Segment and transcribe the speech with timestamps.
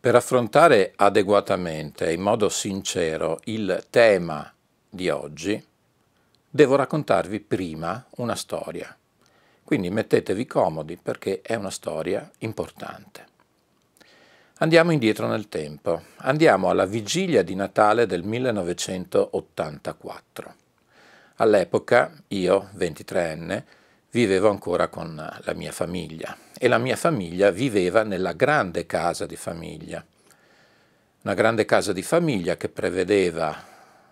[0.00, 4.50] Per affrontare adeguatamente e in modo sincero il tema
[4.88, 5.62] di oggi,
[6.48, 8.96] devo raccontarvi prima una storia.
[9.62, 13.26] Quindi mettetevi comodi perché è una storia importante.
[14.60, 20.54] Andiamo indietro nel tempo, andiamo alla vigilia di Natale del 1984.
[21.36, 23.64] All'epoca io, 23enne,
[24.10, 29.36] vivevo ancora con la mia famiglia e la mia famiglia viveva nella grande casa di
[29.36, 30.04] famiglia.
[31.22, 33.56] Una grande casa di famiglia che prevedeva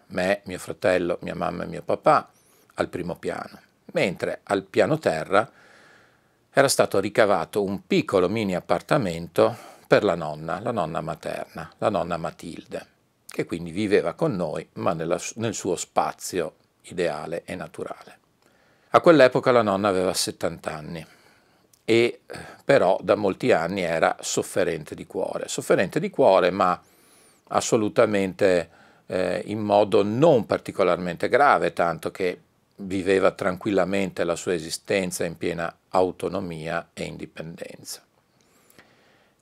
[0.09, 2.31] me, mio fratello, mia mamma e mio papà
[2.75, 3.61] al primo piano,
[3.93, 5.51] mentre al piano terra
[6.51, 12.17] era stato ricavato un piccolo mini appartamento per la nonna, la nonna materna, la nonna
[12.17, 12.87] Matilde,
[13.27, 18.19] che quindi viveva con noi, ma nella, nel suo spazio ideale e naturale.
[18.91, 21.07] A quell'epoca la nonna aveva 70 anni
[21.85, 22.21] e
[22.65, 26.81] però da molti anni era sofferente di cuore, sofferente di cuore ma
[27.49, 28.71] assolutamente
[29.07, 32.41] eh, in modo non particolarmente grave, tanto che
[32.77, 38.03] viveva tranquillamente la sua esistenza in piena autonomia e indipendenza.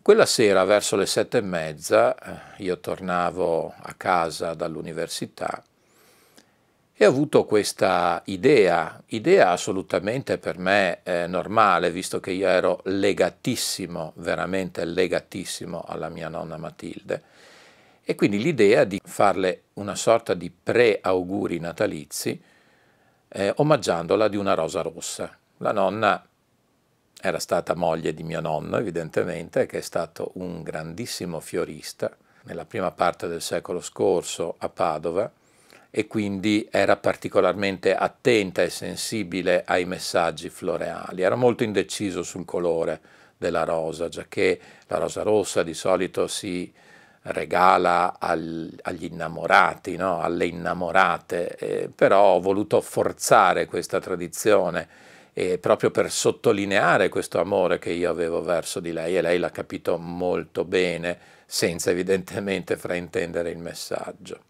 [0.03, 5.63] Quella sera, verso le sette e mezza, eh, io tornavo a casa dall'università
[6.99, 12.81] e ho avuto questa idea, idea assolutamente per me eh, normale, visto che io ero
[12.85, 17.23] legatissimo, veramente legatissimo alla mia nonna Matilde,
[18.03, 22.41] e quindi l'idea di farle una sorta di pre-auguri natalizi,
[23.29, 25.37] eh, omaggiandola di una rosa rossa.
[25.59, 26.27] La nonna
[27.21, 32.11] era stata moglie di mio nonno, evidentemente, che è stato un grandissimo fiorista
[32.45, 35.31] nella prima parte del secolo scorso a Padova,
[35.99, 41.23] e quindi era particolarmente attenta e sensibile ai messaggi floreali.
[41.23, 43.01] Era molto indeciso sul colore
[43.39, 46.71] della rosa, già che la rosa rossa di solito si
[47.23, 50.21] regala al, agli innamorati, no?
[50.21, 54.87] alle innamorate, eh, però ho voluto forzare questa tradizione
[55.33, 59.51] eh, proprio per sottolineare questo amore che io avevo verso di lei e lei l'ha
[59.51, 64.41] capito molto bene, senza evidentemente fraintendere il messaggio.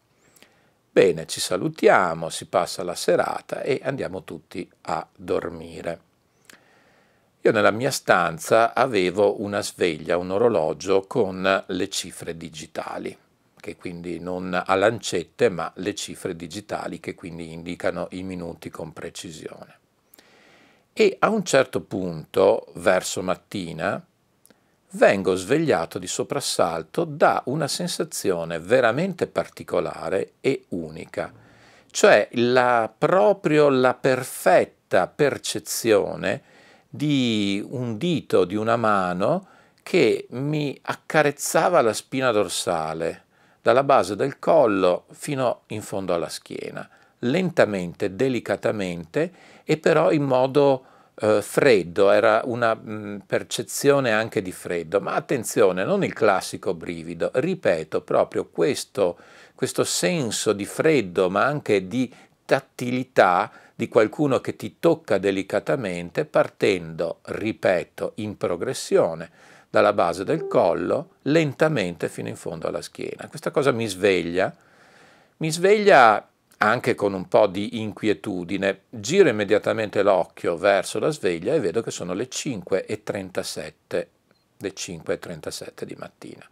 [0.97, 6.01] Bene, ci salutiamo, si passa la serata e andiamo tutti a dormire.
[7.43, 13.15] Io nella mia stanza avevo una sveglia, un orologio con le cifre digitali,
[13.61, 18.95] che quindi non a lancette, ma le cifre digitali che quindi indicano i minuti con
[18.95, 19.79] precisione.
[20.95, 24.03] E a un certo punto, verso mattina,
[24.97, 31.31] vengo svegliato di soprassalto da una sensazione veramente particolare e unica,
[31.91, 36.43] cioè la, proprio la perfetta percezione
[36.89, 39.49] di un dito, di una mano
[39.83, 43.25] che mi accarezzava la spina dorsale,
[43.61, 46.89] dalla base del collo fino in fondo alla schiena,
[47.21, 49.33] lentamente, delicatamente
[49.65, 50.85] e però in modo
[51.19, 56.75] eh, freddo, era una mh, mm, percezione anche di freddo, ma attenzione, non il classico
[56.75, 59.19] brivido, ripeto, proprio questo,
[59.55, 62.13] questo senso di freddo, ma anche di
[62.45, 69.31] tattilità di qualcuno che ti tocca delicatamente, partendo, ripeto, in progressione
[69.69, 73.29] dalla base del collo, lentamente fino in fondo alla schiena.
[73.29, 74.55] Questa cosa mi sveglia,
[75.39, 76.27] mi sveglia
[76.59, 81.91] anche con un po' di inquietudine, giro immediatamente l'occhio verso la sveglia e vedo che
[81.91, 84.07] sono le 5.37,
[84.57, 86.49] le 5.37 di mattina.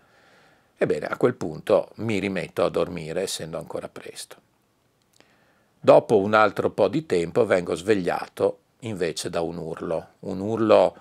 [0.76, 4.36] Ebbene, a quel punto mi rimetto a dormire, essendo ancora presto.
[5.80, 10.96] Dopo un altro po' di tempo vengo svegliato invece da un urlo, un urlo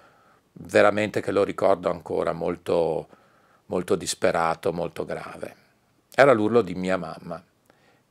[0.54, 3.08] veramente che lo ricordo ancora molto,
[3.66, 5.56] molto disperato, molto grave.
[6.14, 7.44] Era l'urlo di mia mamma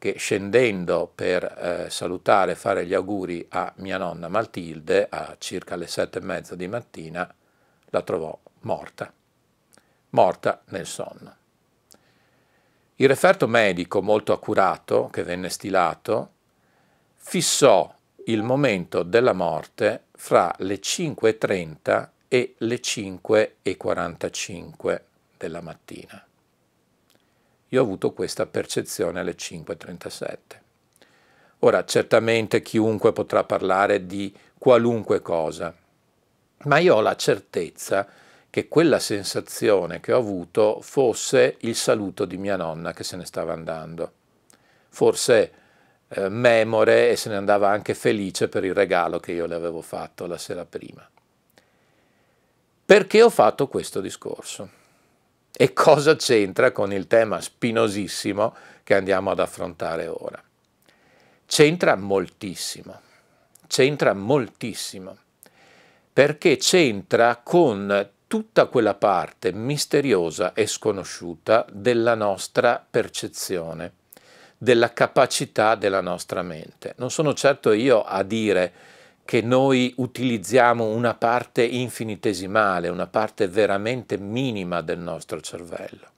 [0.03, 5.77] che scendendo per eh, salutare e fare gli auguri a mia nonna Matilde a circa
[5.77, 7.33] le sette e mezza di mattina
[7.85, 9.13] la trovò morta,
[10.09, 11.37] morta nel sonno.
[12.97, 16.31] Il referto medico molto accurato che venne stilato
[17.15, 17.95] fissò
[18.25, 25.01] il momento della morte fra le 5.30 e le 5.45
[25.37, 26.27] della mattina.
[27.73, 30.37] Io ho avuto questa percezione alle 5.37.
[31.61, 35.75] Ora, certamente chiunque potrà parlare di qualunque cosa,
[36.65, 38.07] ma io ho la certezza
[38.51, 43.25] che quella sensazione che ho avuto fosse il saluto di mia nonna che se ne
[43.25, 44.13] stava andando.
[44.91, 45.53] Forse
[46.09, 49.81] eh, memore e se ne andava anche felice per il regalo che io le avevo
[49.81, 51.09] fatto la sera prima.
[52.85, 54.81] Perché ho fatto questo discorso?
[55.63, 60.43] E cosa c'entra con il tema spinosissimo che andiamo ad affrontare ora?
[61.47, 63.01] C'entra moltissimo,
[63.69, 65.17] c'entra moltissimo,
[66.13, 73.93] perché c'entra con tutta quella parte misteriosa e sconosciuta della nostra percezione,
[74.59, 76.95] della capacità della nostra mente.
[76.97, 78.73] Non sono certo io a dire
[79.25, 86.11] che noi utilizziamo una parte infinitesimale, una parte veramente minima del nostro cervello.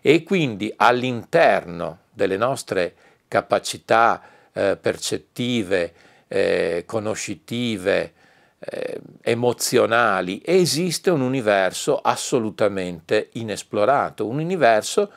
[0.00, 2.94] E quindi all'interno delle nostre
[3.28, 4.22] capacità
[4.52, 5.92] eh, percettive,
[6.28, 8.12] eh, conoscitive,
[8.58, 15.10] eh, emozionali, esiste un universo assolutamente inesplorato, un universo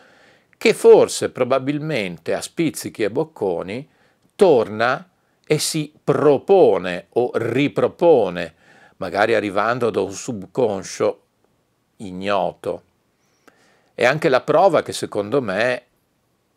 [0.58, 3.88] che forse, probabilmente, a spizzichi e bocconi,
[4.36, 5.08] torna
[5.48, 8.54] e si propone o ripropone,
[8.98, 11.22] magari arrivando da un subconscio
[11.98, 12.84] ignoto.
[13.94, 15.84] È anche la prova che secondo me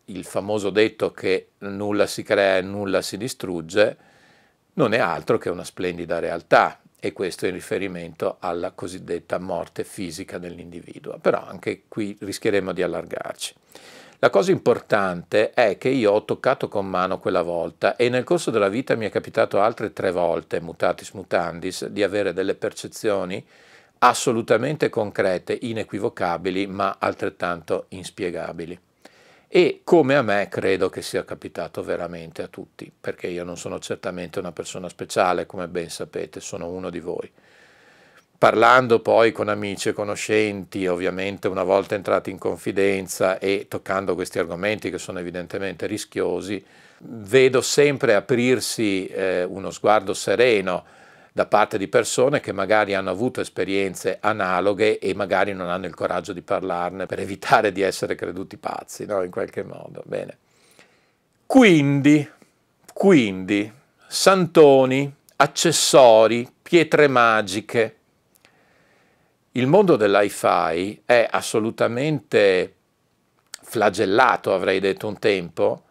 [0.05, 3.97] il famoso detto che nulla si crea e nulla si distrugge
[4.73, 10.37] non è altro che una splendida realtà e questo in riferimento alla cosiddetta morte fisica
[10.37, 11.17] dell'individuo.
[11.19, 13.55] Però anche qui rischieremo di allargarci.
[14.23, 18.51] La cosa importante è che io ho toccato con mano quella volta e nel corso
[18.51, 23.43] della vita mi è capitato altre tre volte, mutatis mutandis, di avere delle percezioni
[23.97, 28.79] assolutamente concrete, inequivocabili, ma altrettanto inspiegabili
[29.47, 33.79] e come a me credo che sia capitato veramente a tutti, perché io non sono
[33.79, 37.29] certamente una persona speciale, come ben sapete, sono uno di voi.
[38.41, 44.39] Parlando poi con amici e conoscenti, ovviamente una volta entrati in confidenza e toccando questi
[44.39, 46.65] argomenti che sono evidentemente rischiosi,
[47.01, 50.83] vedo sempre aprirsi eh, uno sguardo sereno,
[51.31, 55.93] da parte di persone che magari hanno avuto esperienze analoghe e magari non hanno il
[55.93, 59.21] coraggio di parlarne per evitare di essere creduti pazzi, no?
[59.21, 60.01] in qualche modo.
[60.03, 60.35] Bene.
[61.45, 62.27] Quindi,
[62.91, 63.71] quindi,
[64.07, 67.97] santoni, accessori, pietre magiche.
[69.53, 72.75] Il mondo dell'hi-fi è assolutamente
[73.61, 75.83] flagellato, avrei detto un tempo,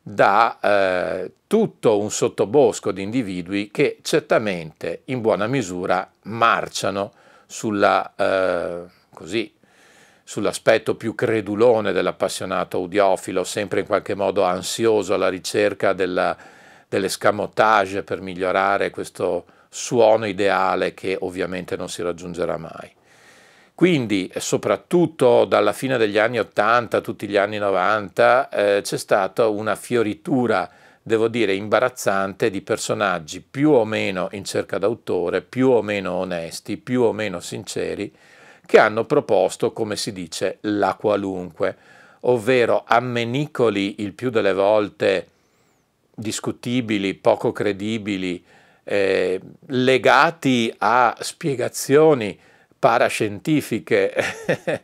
[0.00, 7.12] da eh, tutto un sottobosco di individui che certamente in buona misura marciano
[7.44, 9.52] sulla, eh, così,
[10.22, 16.36] sull'aspetto più credulone dell'appassionato audiofilo, sempre in qualche modo ansioso alla ricerca della,
[16.88, 22.94] dell'escamotage per migliorare questo suono ideale che ovviamente non si raggiungerà mai.
[23.78, 29.76] Quindi, soprattutto dalla fine degli anni 80, tutti gli anni 90, eh, c'è stata una
[29.76, 30.68] fioritura,
[31.00, 36.76] devo dire, imbarazzante di personaggi più o meno in cerca d'autore, più o meno onesti,
[36.76, 38.12] più o meno sinceri,
[38.66, 41.76] che hanno proposto, come si dice, la qualunque,
[42.22, 45.28] ovvero ammenicoli il più delle volte
[46.12, 48.44] discutibili, poco credibili,
[48.82, 52.36] eh, legati a spiegazioni
[52.78, 54.14] parascientifiche,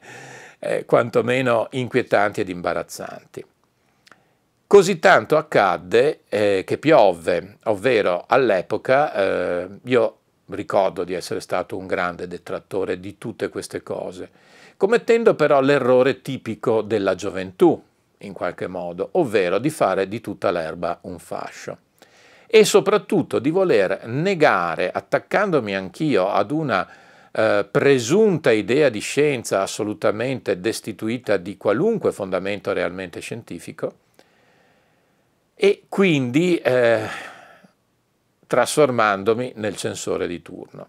[0.59, 3.45] eh, quantomeno inquietanti ed imbarazzanti.
[4.67, 11.87] Così tanto accadde eh, che piovve, ovvero all'epoca eh, io ricordo di essere stato un
[11.87, 14.31] grande detrattore di tutte queste cose,
[14.77, 17.81] commettendo però l'errore tipico della gioventù,
[18.19, 21.79] in qualche modo, ovvero di fare di tutta l'erba un fascio
[22.47, 26.89] e soprattutto di voler negare, attaccandomi anch'io ad una
[27.37, 33.95] eh, presunta idea di scienza assolutamente destituita di qualunque fondamento realmente scientifico
[35.57, 37.09] e quindi eh,
[38.47, 40.89] trasformandomi nel censore di turno.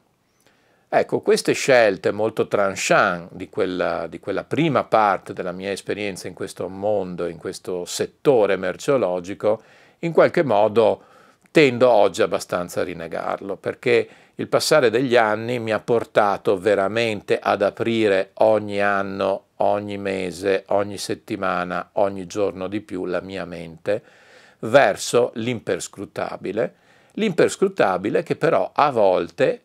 [0.88, 6.36] Ecco, queste scelte molto tranchant di quella, di quella, prima parte della mia esperienza in
[6.36, 9.64] questo mondo, in questo settore merceologico,
[10.00, 11.06] in qualche modo
[11.56, 17.62] tendo oggi abbastanza a rinegarlo, perché il passare degli anni mi ha portato veramente ad
[17.62, 24.04] aprire ogni anno ogni mese, ogni settimana, ogni giorno di più la mia mente
[24.60, 26.76] verso l'imperscrutabile,
[27.14, 29.62] l'imperscrutabile che però a volte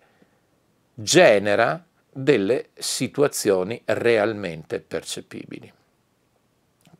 [0.95, 5.73] genera delle situazioni realmente percepibili.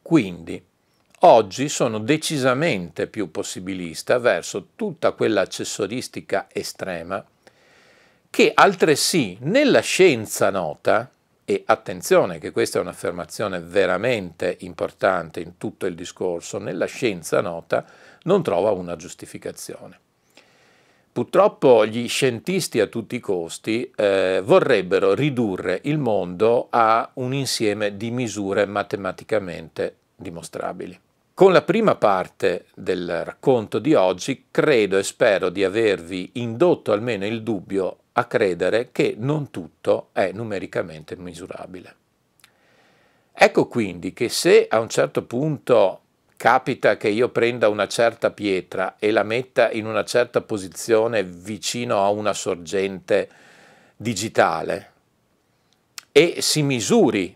[0.03, 0.61] Quindi
[1.23, 7.25] oggi sono decisamente più possibilista verso tutta quella accessoristica estrema
[8.31, 11.11] che altresì nella scienza nota,
[11.45, 17.85] e attenzione che questa è un'affermazione veramente importante in tutto il discorso, nella scienza nota
[18.23, 19.99] non trova una giustificazione.
[21.11, 27.97] Purtroppo gli scientisti a tutti i costi eh, vorrebbero ridurre il mondo a un insieme
[27.97, 30.97] di misure matematicamente dimostrabili.
[31.41, 37.25] Con la prima parte del racconto di oggi credo e spero di avervi indotto almeno
[37.25, 41.95] il dubbio a credere che non tutto è numericamente misurabile.
[43.33, 46.01] Ecco quindi che se a un certo punto
[46.37, 52.05] capita che io prenda una certa pietra e la metta in una certa posizione vicino
[52.05, 53.31] a una sorgente
[53.97, 54.93] digitale
[56.13, 57.35] e si misuri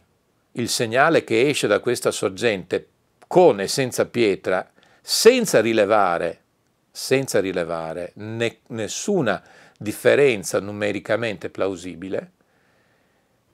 [0.52, 2.88] il segnale che esce da questa sorgente
[3.26, 6.40] con e senza pietra, senza rilevare,
[6.90, 9.42] senza rilevare ne, nessuna
[9.76, 12.30] differenza numericamente plausibile,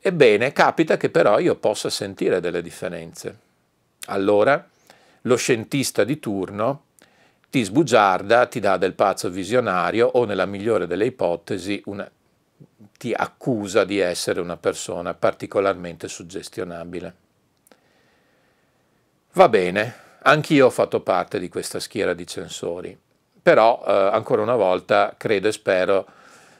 [0.00, 3.38] ebbene capita che però io possa sentire delle differenze.
[4.06, 4.66] Allora
[5.22, 6.84] lo scientista di turno
[7.50, 12.08] ti sbugiarda, ti dà del pazzo visionario o nella migliore delle ipotesi una,
[12.96, 17.14] ti accusa di essere una persona particolarmente suggestionabile.
[19.34, 22.98] Va bene, anch'io ho fatto parte di questa schiera di censori,
[23.40, 26.06] però eh, ancora una volta credo e spero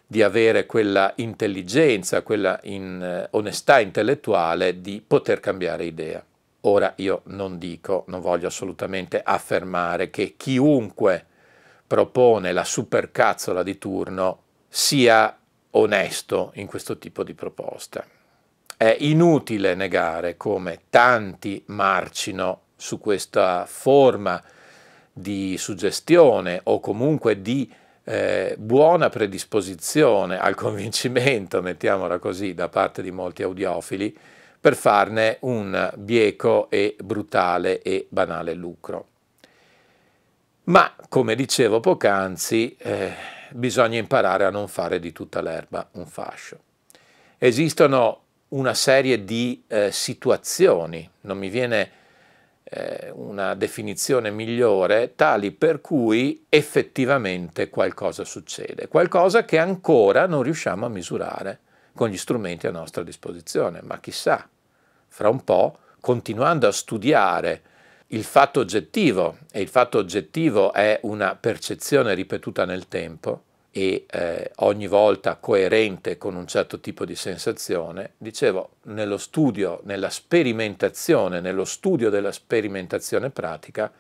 [0.07, 6.25] di avere quella intelligenza, quella in, eh, onestà intellettuale di poter cambiare idea.
[6.61, 11.27] Ora io non dico, non voglio assolutamente affermare che chiunque
[11.89, 15.37] propone la supercazzola di turno sia
[15.71, 18.05] onesto in questo tipo di proposta.
[18.81, 24.43] È inutile negare come tanti marcino su questa forma
[25.13, 27.71] di suggestione o comunque di
[28.05, 34.17] eh, buona predisposizione al convincimento, mettiamola così, da parte di molti audiofili,
[34.59, 39.09] per farne un bieco e brutale e banale lucro.
[40.65, 43.13] Ma, come dicevo poc'anzi, eh,
[43.51, 46.59] bisogna imparare a non fare di tutta l'erba un fascio.
[47.37, 51.91] Esistono una serie di eh, situazioni, non mi viene
[52.65, 60.87] eh, una definizione migliore, tali per cui effettivamente qualcosa succede, qualcosa che ancora non riusciamo
[60.87, 61.61] a misurare
[61.95, 64.49] con gli strumenti a nostra disposizione, ma chissà,
[65.09, 67.63] fra un po', continuando a studiare
[68.09, 73.43] il fatto oggettivo, e il fatto oggettivo è una percezione ripetuta nel tempo
[73.73, 80.11] e eh, ogni volta coerente con un certo tipo di sensazione, dicevo, nello studio, nella
[80.11, 83.93] sperimentazione, nello studio della sperimentazione pratica,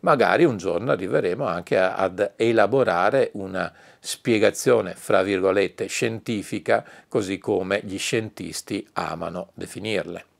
[0.00, 7.80] magari un giorno arriveremo anche a, ad elaborare una spiegazione, fra virgolette, scientifica, così come
[7.82, 10.33] gli scientisti amano definirle.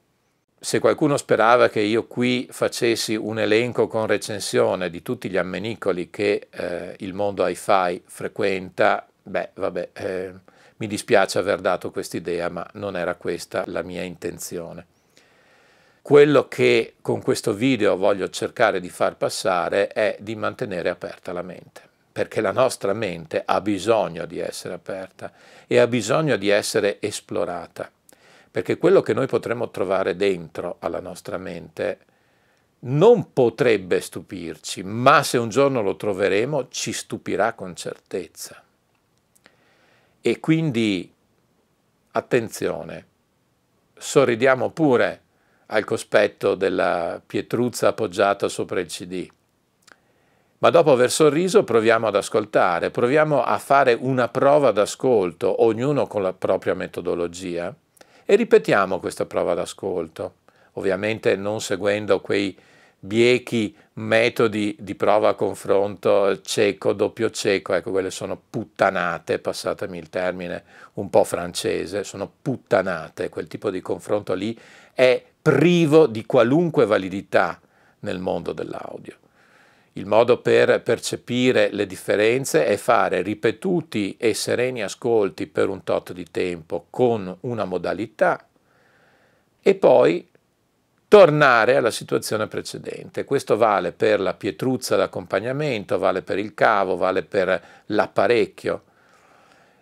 [0.64, 6.08] Se qualcuno sperava che io qui facessi un elenco con recensione di tutti gli ammenicoli
[6.08, 10.32] che eh, il mondo hi-fi frequenta, beh, vabbè, eh,
[10.78, 14.86] mi dispiace aver dato quest'idea, ma non era questa la mia intenzione.
[16.00, 21.42] Quello che con questo video voglio cercare di far passare è di mantenere aperta la
[21.42, 25.30] mente, perché la nostra mente ha bisogno di essere aperta
[25.66, 27.90] e ha bisogno di essere esplorata,
[28.54, 31.98] perché quello che noi potremmo trovare dentro alla nostra mente
[32.82, 38.62] non potrebbe stupirci, ma se un giorno lo troveremo ci stupirà con certezza.
[40.20, 41.12] E quindi
[42.12, 43.06] attenzione,
[43.96, 45.22] sorridiamo pure
[45.66, 49.28] al cospetto della pietruzza appoggiata sopra il CD.
[50.58, 56.22] Ma dopo aver sorriso proviamo ad ascoltare, proviamo a fare una prova d'ascolto, ognuno con
[56.22, 57.74] la propria metodologia,
[58.24, 60.34] e ripetiamo questa prova d'ascolto,
[60.72, 62.56] ovviamente non seguendo quei
[62.98, 70.08] biechi metodi di prova a confronto cieco, doppio cieco, ecco quelle sono puttanate, passatemi il
[70.08, 70.64] termine
[70.94, 74.58] un po' francese, sono puttanate, quel tipo di confronto lì
[74.94, 77.60] è privo di qualunque validità
[78.00, 79.16] nel mondo dell'audio.
[79.96, 86.12] Il modo per percepire le differenze è fare ripetuti e sereni ascolti per un tot
[86.12, 88.44] di tempo con una modalità
[89.62, 90.28] e poi
[91.06, 93.24] tornare alla situazione precedente.
[93.24, 98.82] Questo vale per la pietruzza d'accompagnamento, vale per il cavo, vale per l'apparecchio.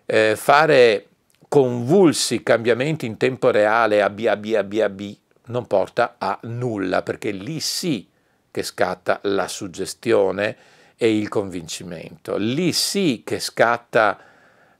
[0.04, 1.06] Eh, fare
[1.48, 5.16] convulsi cambiamenti in tempo reale a B, a B, a B, a B
[5.46, 8.06] non porta a nulla, perché lì sì
[8.52, 10.56] che scatta la suggestione
[10.96, 14.18] e il convincimento, lì sì che scatta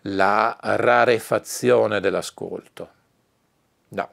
[0.02, 2.90] la rarefazione dell'ascolto.
[3.88, 4.10] No,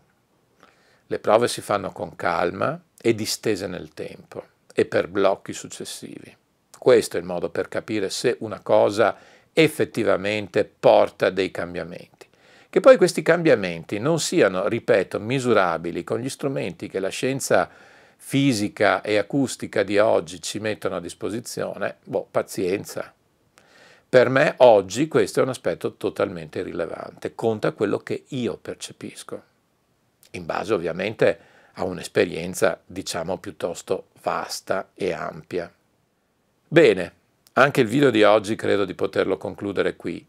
[1.06, 6.36] le prove si fanno con calma e distese nel tempo e per blocchi successivi.
[6.78, 9.16] Questo è il modo per capire se una cosa
[9.52, 12.28] effettivamente porta dei cambiamenti.
[12.70, 17.70] Che poi questi cambiamenti non siano, ripeto, misurabili con gli strumenti che la scienza
[18.22, 23.12] fisica e acustica di oggi ci mettono a disposizione, boh, pazienza.
[24.08, 29.42] Per me oggi questo è un aspetto totalmente irrilevante, conta quello che io percepisco,
[30.32, 31.40] in base ovviamente
[31.74, 35.72] a un'esperienza, diciamo, piuttosto vasta e ampia.
[36.68, 37.14] Bene,
[37.54, 40.24] anche il video di oggi credo di poterlo concludere qui.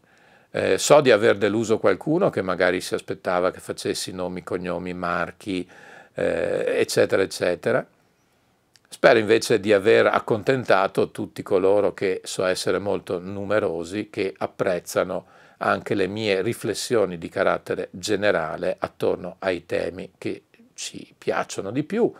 [0.49, 5.69] Eh, so di aver deluso qualcuno che magari si aspettava che facessi nomi, cognomi, marchi,
[6.13, 7.85] eh, eccetera, eccetera.
[8.87, 15.25] Spero invece di aver accontentato tutti coloro che so essere molto numerosi, che apprezzano
[15.57, 22.11] anche le mie riflessioni di carattere generale attorno ai temi che ci piacciono di più,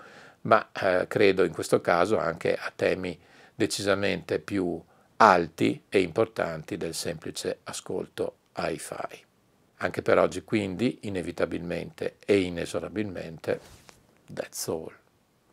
[0.41, 3.19] ma eh, credo in questo caso anche a temi
[3.53, 4.81] decisamente più
[5.17, 9.23] alti e importanti del semplice ascolto hi-fi.
[9.77, 13.59] Anche per oggi quindi, inevitabilmente e inesorabilmente,
[14.35, 14.91] that's all,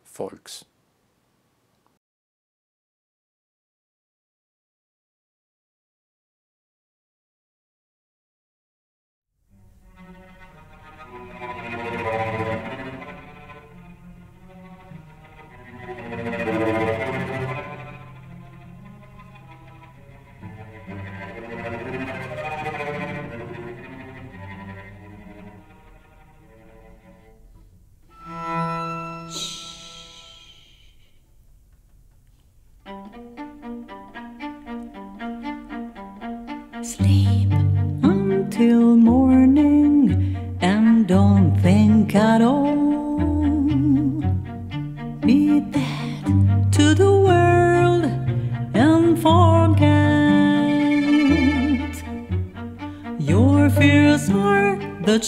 [0.03, 0.65] folks.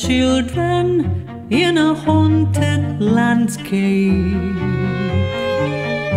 [0.08, 0.86] Children
[1.52, 4.34] in a haunted landscape.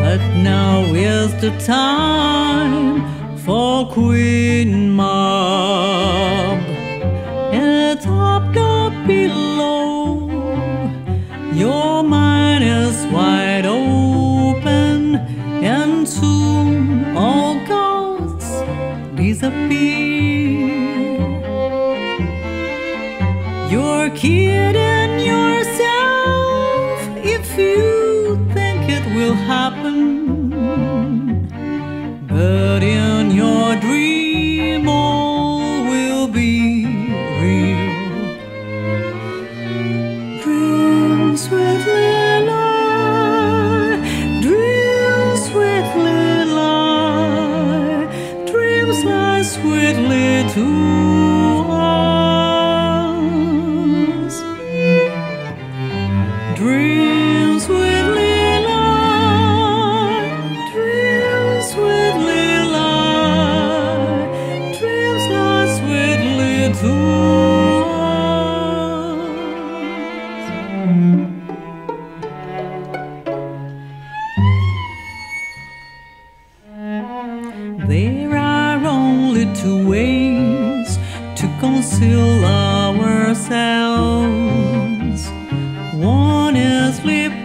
[0.03, 2.13] But now is the time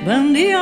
[0.10, 0.56] And the